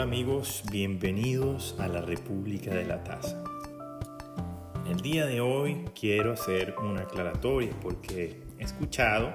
Hola 0.00 0.08
amigos, 0.08 0.62
bienvenidos 0.72 1.76
a 1.78 1.86
la 1.86 2.00
República 2.00 2.72
de 2.72 2.86
la 2.86 3.04
Taza. 3.04 3.44
El 4.88 5.02
día 5.02 5.26
de 5.26 5.42
hoy 5.42 5.84
quiero 5.94 6.32
hacer 6.32 6.74
una 6.78 7.02
aclaratoria 7.02 7.68
porque 7.82 8.40
he 8.58 8.64
escuchado 8.64 9.30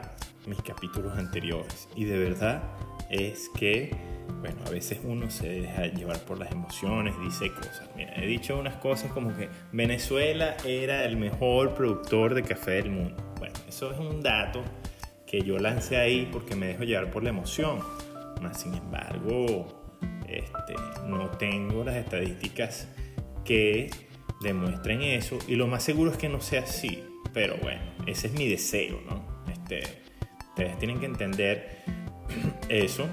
mis 0.47 0.59
capítulos 0.63 1.15
anteriores 1.19 1.87
y 1.95 2.05
de 2.05 2.17
verdad 2.17 2.63
es 3.11 3.51
que, 3.55 3.95
bueno, 4.39 4.57
a 4.65 4.71
veces 4.71 4.99
uno 5.03 5.29
se 5.29 5.47
deja 5.49 5.85
llevar 5.85 6.17
por 6.21 6.39
las 6.39 6.51
emociones, 6.51 7.13
dice 7.21 7.53
cosas. 7.53 7.87
Mira, 7.95 8.15
he 8.15 8.25
dicho 8.25 8.57
unas 8.57 8.77
cosas 8.77 9.11
como 9.11 9.37
que 9.37 9.49
Venezuela 9.71 10.57
era 10.65 11.05
el 11.05 11.15
mejor 11.15 11.75
productor 11.75 12.33
de 12.33 12.41
café 12.41 12.71
del 12.71 12.89
mundo. 12.89 13.23
Bueno, 13.37 13.53
eso 13.69 13.91
es 13.91 13.99
un 13.99 14.23
dato 14.23 14.63
que 15.27 15.43
yo 15.43 15.59
lancé 15.59 15.97
ahí 15.97 16.27
porque 16.31 16.55
me 16.55 16.65
dejo 16.65 16.85
llevar 16.85 17.11
por 17.11 17.21
la 17.21 17.29
emoción. 17.29 17.81
Más 18.41 18.59
sin 18.59 18.73
embargo, 18.73 19.84
este, 20.27 20.75
no 21.07 21.29
tengo 21.31 21.83
las 21.83 21.95
estadísticas 21.95 22.87
que 23.43 23.89
demuestren 24.41 25.01
eso 25.01 25.39
y 25.47 25.55
lo 25.55 25.67
más 25.67 25.83
seguro 25.83 26.11
es 26.11 26.17
que 26.17 26.29
no 26.29 26.41
sea 26.41 26.61
así. 26.61 27.03
Pero 27.33 27.57
bueno, 27.57 27.81
ese 28.05 28.27
es 28.27 28.33
mi 28.33 28.47
deseo, 28.47 29.01
¿no? 29.05 29.25
Este, 29.51 29.83
ustedes 30.49 30.77
tienen 30.79 30.99
que 30.99 31.05
entender 31.05 31.83
eso. 32.69 33.07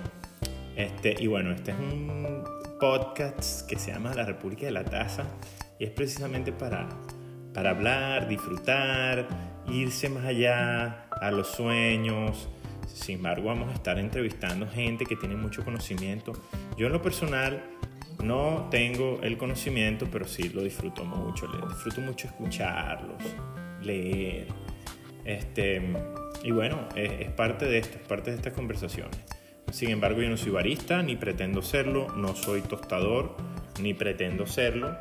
Este, 0.77 1.17
y 1.19 1.27
bueno, 1.27 1.53
este 1.53 1.73
es 1.73 1.79
un 1.79 2.45
podcast 2.81 3.69
que 3.69 3.79
se 3.79 3.93
llama 3.93 4.15
La 4.15 4.25
República 4.25 4.67
de 4.67 4.73
la 4.73 4.85
Taza 4.85 5.25
y 5.79 5.85
es 5.85 5.91
precisamente 5.91 6.53
para, 6.53 6.89
para 7.53 7.71
hablar, 7.71 8.29
disfrutar, 8.29 9.29
irse 9.69 10.09
más 10.09 10.25
allá 10.25 11.09
a 11.11 11.31
los 11.31 11.49
sueños, 11.49 12.49
sin 12.87 13.17
embargo, 13.17 13.49
vamos 13.49 13.71
a 13.71 13.75
estar 13.75 13.99
entrevistando 13.99 14.67
gente 14.69 15.07
que 15.07 15.17
tiene 15.17 15.35
mucho 15.35 15.65
conocimiento. 15.65 16.33
Yo 16.77 16.87
en 16.87 16.93
lo 16.93 17.03
personal 17.03 17.63
no 18.23 18.69
tengo 18.71 19.21
el 19.23 19.37
conocimiento, 19.37 20.09
pero 20.11 20.27
sí 20.27 20.49
lo 20.51 20.63
disfruto 20.63 21.05
mucho. 21.05 21.47
Disfruto 21.69 22.01
mucho 22.01 22.29
escucharlos, 22.29 23.23
leer. 23.83 24.47
Este, 25.25 25.83
y 26.43 26.51
bueno, 26.51 26.89
es, 26.97 27.31
parte 27.31 27.67
de 27.67 27.79
esto, 27.79 27.99
es 27.99 28.07
parte 28.07 28.31
de 28.31 28.37
estas 28.37 28.53
conversaciones. 28.53 29.19
Sin 29.71 29.91
embargo, 29.91 30.21
yo 30.21 30.29
no 30.29 30.37
soy 30.37 30.53
barista, 30.53 31.03
ni 31.03 31.17
pretendo 31.17 31.63
serlo, 31.63 32.09
no 32.17 32.35
soy 32.35 32.63
tostador, 32.63 33.37
ni 33.81 33.95
pretendo 33.95 34.47
serlo, 34.47 34.97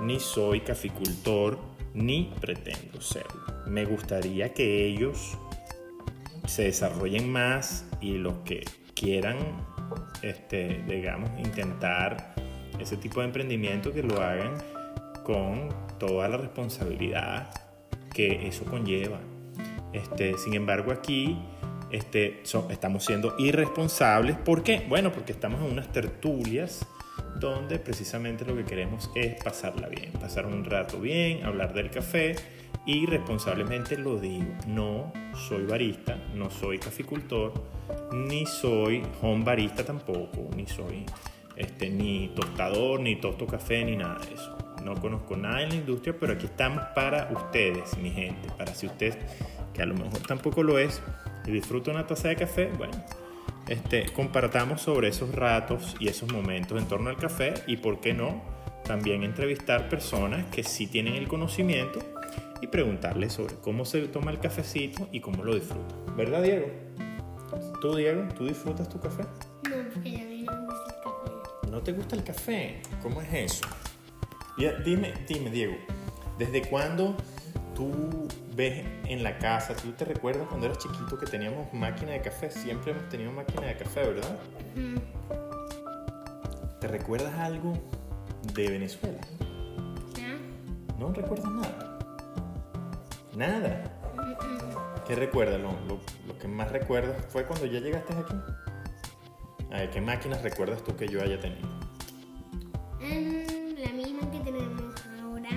ni 0.00 0.18
soy 0.18 0.60
caficultor, 0.60 1.58
ni 1.94 2.32
pretendo 2.40 3.00
serlo. 3.00 3.42
Me 3.66 3.84
gustaría 3.84 4.52
que 4.52 4.86
ellos 4.86 5.38
se 6.46 6.64
desarrollen 6.64 7.30
más 7.30 7.88
y 8.00 8.14
los 8.14 8.38
que 8.38 8.64
quieran, 8.94 9.36
este, 10.22 10.82
digamos, 10.86 11.30
intentar 11.38 12.34
ese 12.78 12.96
tipo 12.96 13.20
de 13.20 13.26
emprendimiento 13.26 13.92
que 13.92 14.02
lo 14.02 14.20
hagan 14.20 14.54
con 15.24 15.68
toda 15.98 16.28
la 16.28 16.36
responsabilidad 16.36 17.50
que 18.12 18.46
eso 18.46 18.64
conlleva. 18.64 19.18
Este, 19.92 20.36
sin 20.38 20.54
embargo, 20.54 20.92
aquí 20.92 21.38
este, 21.90 22.42
estamos 22.70 23.04
siendo 23.04 23.34
irresponsables. 23.38 24.36
¿Por 24.36 24.62
qué? 24.62 24.84
Bueno, 24.88 25.12
porque 25.12 25.32
estamos 25.32 25.60
en 25.60 25.72
unas 25.72 25.92
tertulias 25.92 26.86
donde 27.38 27.78
precisamente 27.78 28.44
lo 28.44 28.56
que 28.56 28.64
queremos 28.64 29.10
es 29.14 29.42
pasarla 29.42 29.88
bien, 29.88 30.12
pasar 30.12 30.46
un 30.46 30.64
rato 30.64 31.00
bien, 31.00 31.44
hablar 31.44 31.74
del 31.74 31.90
café 31.90 32.34
y 32.86 33.04
responsablemente 33.06 33.98
lo 33.98 34.18
digo, 34.18 34.46
no 34.66 35.12
soy 35.48 35.64
barista, 35.64 36.16
no 36.34 36.50
soy 36.50 36.78
caficultor, 36.78 37.52
ni 38.12 38.46
soy 38.46 39.02
home 39.20 39.44
barista 39.44 39.84
tampoco, 39.84 40.48
ni 40.56 40.66
soy 40.66 41.04
este, 41.56 41.88
ni 41.88 42.28
tostador, 42.28 43.00
ni 43.00 43.16
tosto 43.16 43.46
café, 43.46 43.84
ni 43.84 43.96
nada 43.96 44.18
de 44.18 44.34
eso. 44.34 44.56
No 44.84 44.94
conozco 44.94 45.36
nada 45.36 45.62
en 45.62 45.70
la 45.70 45.74
industria, 45.76 46.14
pero 46.18 46.34
aquí 46.34 46.46
estamos 46.46 46.84
para 46.94 47.30
ustedes, 47.32 47.96
mi 47.98 48.10
gente, 48.10 48.48
para 48.56 48.74
si 48.74 48.86
usted, 48.86 49.18
que 49.72 49.82
a 49.82 49.86
lo 49.86 49.94
mejor 49.94 50.20
tampoco 50.20 50.62
lo 50.62 50.78
es, 50.78 51.02
y 51.46 51.50
disfruta 51.50 51.90
una 51.90 52.06
taza 52.06 52.28
de 52.28 52.36
café, 52.36 52.70
bueno, 52.76 52.92
este, 53.68 54.06
compartamos 54.12 54.82
sobre 54.82 55.08
esos 55.08 55.34
ratos 55.34 55.96
y 55.98 56.08
esos 56.08 56.32
momentos 56.32 56.80
en 56.80 56.86
torno 56.86 57.10
al 57.10 57.16
café 57.16 57.54
y, 57.66 57.78
¿por 57.78 58.00
qué 58.00 58.14
no? 58.14 58.42
También 58.84 59.24
entrevistar 59.24 59.88
personas 59.88 60.44
que 60.46 60.62
sí 60.62 60.86
tienen 60.86 61.14
el 61.14 61.26
conocimiento 61.26 61.98
y 62.60 62.68
preguntarle 62.68 63.28
sobre 63.28 63.56
cómo 63.56 63.84
se 63.84 64.06
toma 64.06 64.30
el 64.30 64.38
cafecito 64.38 65.08
y 65.10 65.20
cómo 65.20 65.42
lo 65.42 65.54
disfruta. 65.54 65.94
¿Verdad, 66.16 66.42
Diego? 66.42 66.66
¿Tú, 67.80 67.94
Diego, 67.94 68.22
tú 68.34 68.46
disfrutas 68.46 68.88
tu 68.88 68.98
café? 68.98 69.22
No, 69.64 69.76
porque 69.92 70.16
a 70.16 70.24
mí 70.24 70.44
no 70.44 70.52
me 70.52 70.66
gusta 70.66 70.94
el 70.94 71.02
café. 71.02 71.70
¿No 71.70 71.82
te 71.82 71.92
gusta 71.92 72.16
el 72.16 72.24
café? 72.24 72.82
¿Cómo 73.02 73.20
es 73.20 73.32
eso? 73.32 73.66
dime, 74.84 75.12
dime, 75.28 75.50
Diego, 75.50 75.76
¿desde 76.38 76.62
cuándo 76.62 77.14
tú 77.74 78.26
ves 78.54 78.86
en 79.04 79.22
la 79.22 79.38
casa, 79.38 79.76
tú 79.76 79.92
te 79.92 80.06
recuerdas 80.06 80.48
cuando 80.48 80.66
eras 80.66 80.78
chiquito 80.78 81.18
que 81.18 81.26
teníamos 81.26 81.72
máquina 81.74 82.12
de 82.12 82.22
café? 82.22 82.50
Siempre 82.50 82.92
hemos 82.92 83.08
tenido 83.10 83.30
máquina 83.32 83.66
de 83.66 83.76
café, 83.76 84.00
¿verdad? 84.00 84.38
¿Te 86.80 86.88
recuerdas 86.88 87.34
algo 87.34 87.74
de 88.54 88.70
Venezuela? 88.70 89.20
¿No 90.98 91.12
recuerdas 91.12 91.50
nada? 91.50 91.98
Nada. 93.36 93.85
¿Qué 95.06 95.14
recuerdas? 95.14 95.60
Lo, 95.60 95.70
lo, 96.26 96.38
que 96.38 96.48
más 96.48 96.72
recuerdas 96.72 97.24
fue 97.28 97.44
cuando 97.44 97.66
ya 97.66 97.78
llegaste 97.78 98.12
aquí. 98.12 98.34
A 99.70 99.78
ver, 99.78 99.90
¿qué 99.90 100.00
máquinas 100.00 100.42
recuerdas 100.42 100.82
tú 100.82 100.96
que 100.96 101.06
yo 101.06 101.22
haya 101.22 101.38
tenido? 101.38 101.68
la 103.00 103.92
misma 103.92 104.28
que 104.32 104.40
tenemos 104.40 104.94
ahora, 105.22 105.50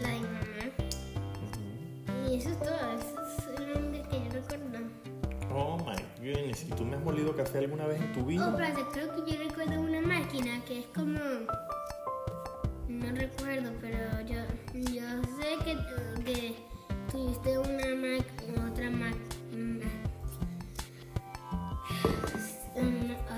la 0.00 0.08
de 0.08 0.20
mamá. 0.20 0.64
Y 2.28 2.38
eso 2.38 2.50
es 2.50 2.58
todo, 2.58 2.74
eso 2.98 3.54
es 3.54 3.60
lo 3.60 4.08
que 4.08 4.24
yo 4.24 4.30
recuerdo. 4.32 4.78
Oh 5.54 5.78
my 5.78 6.26
goodness, 6.26 6.64
¿y 6.64 6.70
tú 6.70 6.84
me 6.84 6.96
has 6.96 7.02
molido 7.04 7.36
café 7.36 7.58
alguna 7.58 7.86
vez 7.86 8.00
en 8.00 8.12
tu 8.14 8.24
vida? 8.24 8.48
Oh, 8.48 8.56
pero 8.56 8.90
creo 8.90 9.14
que 9.14 9.32
yo 9.32 9.38
recuerdo 9.44 9.80
una 9.80 10.00
máquina 10.00 10.60
que 10.64 10.80
es 10.80 10.86
como. 10.86 11.20
No 12.88 13.14
recuerdo, 13.14 13.70
pero 13.80 14.20
yo, 14.22 14.36
yo 14.74 15.22
sé 15.38 15.56
que, 15.64 15.76
que 16.24 16.75
tuviste 17.16 17.58
una 17.58 17.94
máquina, 17.96 18.70
otra 18.70 18.90
máquina. 18.90 19.86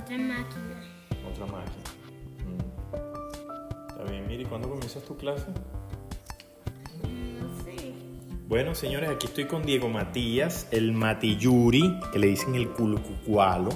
Otra 0.03 0.19
máquina. 0.19 0.77
Otra 1.31 1.47
máquina. 1.47 1.85
Mm. 2.45 3.89
Está 3.89 4.05
bien, 4.11 4.27
Miri, 4.27 4.45
¿cuándo 4.47 4.69
comienzas 4.69 5.05
tu 5.05 5.17
clase? 5.17 5.47
No 7.05 7.65
sé. 7.65 7.95
Bueno, 8.49 8.75
señores, 8.75 9.11
aquí 9.11 9.29
estoy 9.29 9.45
con 9.45 9.63
Diego 9.63 9.89
Matías, 9.89 10.67
el 10.73 10.93
Matiyuri, 10.93 12.01
que 12.13 12.19
le 12.19 12.27
dicen 12.27 12.57
el 12.57 12.71
culucucualo. 12.71 13.71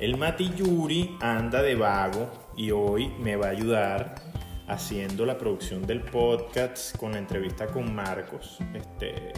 El 0.00 0.18
Matiyuri 0.18 1.16
anda 1.20 1.62
de 1.62 1.76
vago 1.76 2.30
y 2.58 2.72
hoy 2.72 3.08
me 3.20 3.36
va 3.36 3.46
a 3.46 3.50
ayudar 3.50 4.33
haciendo 4.68 5.26
la 5.26 5.36
producción 5.36 5.86
del 5.86 6.00
podcast 6.00 6.96
con 6.96 7.12
la 7.12 7.18
entrevista 7.18 7.66
con 7.66 7.94
Marcos. 7.94 8.58
Este, 8.74 9.32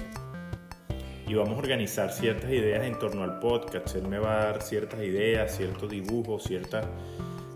y 1.26 1.34
vamos 1.34 1.54
a 1.54 1.58
organizar 1.58 2.12
ciertas 2.12 2.50
ideas 2.50 2.84
en 2.84 2.98
torno 2.98 3.24
al 3.24 3.38
podcast. 3.40 3.96
Él 3.96 4.06
me 4.06 4.18
va 4.18 4.40
a 4.40 4.44
dar 4.46 4.62
ciertas 4.62 5.00
ideas, 5.00 5.56
ciertos 5.56 5.90
dibujos, 5.90 6.44
ciertas, 6.44 6.86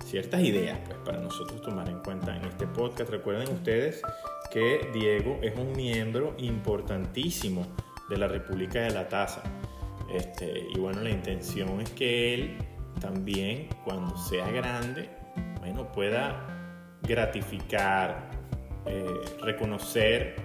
ciertas 0.04 0.40
ideas 0.40 0.78
pues, 0.84 0.98
para 1.04 1.18
nosotros 1.18 1.62
tomar 1.62 1.88
en 1.88 2.00
cuenta 2.00 2.36
en 2.36 2.44
este 2.44 2.66
podcast. 2.66 3.10
Recuerden 3.10 3.48
ustedes 3.54 4.02
que 4.50 4.90
Diego 4.92 5.38
es 5.42 5.56
un 5.56 5.72
miembro 5.72 6.34
importantísimo 6.38 7.64
de 8.08 8.18
la 8.18 8.26
República 8.26 8.80
de 8.80 8.90
la 8.90 9.08
Taza. 9.08 9.42
Este, 10.12 10.66
y 10.74 10.78
bueno, 10.78 11.02
la 11.02 11.10
intención 11.10 11.80
es 11.80 11.90
que 11.90 12.34
él 12.34 12.58
también, 13.00 13.68
cuando 13.84 14.16
sea 14.18 14.50
grande, 14.50 15.08
bueno, 15.60 15.92
pueda 15.92 16.59
gratificar, 17.02 18.30
eh, 18.86 19.04
reconocer 19.42 20.36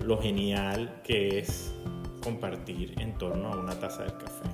lo 0.00 0.20
genial 0.20 1.00
que 1.04 1.38
es 1.38 1.74
compartir 2.22 2.94
en 3.00 3.16
torno 3.18 3.52
a 3.52 3.56
una 3.56 3.78
taza 3.78 4.04
de 4.04 4.12
café. 4.12 4.48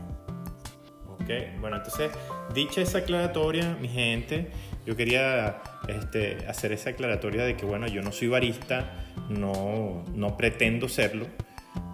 Ok, 1.08 1.60
bueno, 1.60 1.76
entonces, 1.76 2.10
dicha 2.54 2.80
esa 2.80 2.98
aclaratoria, 2.98 3.76
mi 3.80 3.88
gente, 3.88 4.50
yo 4.86 4.96
quería 4.96 5.62
este, 5.88 6.46
hacer 6.46 6.72
esa 6.72 6.90
aclaratoria 6.90 7.44
de 7.44 7.56
que, 7.56 7.66
bueno, 7.66 7.86
yo 7.86 8.02
no 8.02 8.12
soy 8.12 8.28
barista, 8.28 8.94
no, 9.28 10.04
no 10.14 10.36
pretendo 10.36 10.88
serlo, 10.88 11.26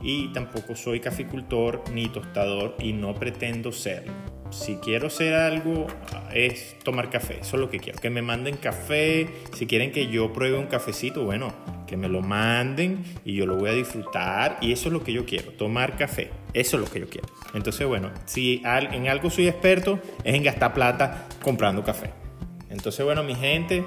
y 0.00 0.32
tampoco 0.32 0.76
soy 0.76 1.00
caficultor 1.00 1.82
ni 1.92 2.08
tostador, 2.08 2.76
y 2.78 2.92
no 2.92 3.14
pretendo 3.14 3.72
serlo 3.72 4.33
si 4.54 4.76
quiero 4.76 5.08
hacer 5.08 5.34
algo 5.34 5.86
es 6.32 6.78
tomar 6.82 7.10
café, 7.10 7.38
eso 7.40 7.56
es 7.56 7.60
lo 7.60 7.70
que 7.70 7.80
quiero, 7.80 7.98
que 7.98 8.10
me 8.10 8.22
manden 8.22 8.56
café, 8.56 9.28
si 9.52 9.66
quieren 9.66 9.92
que 9.92 10.06
yo 10.06 10.32
pruebe 10.32 10.56
un 10.56 10.66
cafecito, 10.66 11.24
bueno, 11.24 11.52
que 11.86 11.96
me 11.96 12.08
lo 12.08 12.22
manden 12.22 13.04
y 13.24 13.34
yo 13.34 13.46
lo 13.46 13.56
voy 13.56 13.70
a 13.70 13.72
disfrutar 13.72 14.58
y 14.60 14.72
eso 14.72 14.88
es 14.88 14.92
lo 14.92 15.02
que 15.02 15.12
yo 15.12 15.26
quiero, 15.26 15.52
tomar 15.52 15.96
café, 15.96 16.30
eso 16.52 16.76
es 16.76 16.82
lo 16.82 16.90
que 16.90 17.00
yo 17.00 17.08
quiero. 17.08 17.28
Entonces, 17.52 17.86
bueno, 17.86 18.10
si 18.24 18.62
en 18.64 19.08
algo 19.08 19.30
soy 19.30 19.48
experto 19.48 20.00
es 20.22 20.34
en 20.34 20.42
gastar 20.42 20.72
plata 20.72 21.28
comprando 21.42 21.82
café. 21.82 22.10
Entonces, 22.70 23.04
bueno, 23.04 23.22
mi 23.22 23.34
gente, 23.34 23.84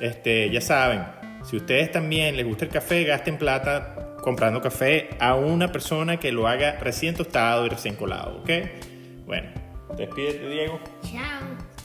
este, 0.00 0.50
ya 0.50 0.60
saben, 0.60 1.02
si 1.44 1.56
ustedes 1.56 1.90
también 1.90 2.36
les 2.36 2.46
gusta 2.46 2.64
el 2.64 2.70
café, 2.70 3.04
gasten 3.04 3.38
plata 3.38 4.16
comprando 4.22 4.60
café 4.60 5.10
a 5.18 5.34
una 5.34 5.72
persona 5.72 6.18
que 6.18 6.30
lo 6.30 6.46
haga 6.46 6.78
recién 6.78 7.14
tostado 7.14 7.66
y 7.66 7.70
recién 7.70 7.96
colado, 7.96 8.42
¿ok? 8.42 8.50
Bueno, 9.26 9.59
despídete, 9.96 10.48
Diego. 10.48 10.80
Chao. 11.02 11.79